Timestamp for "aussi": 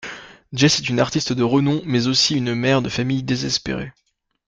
2.07-2.35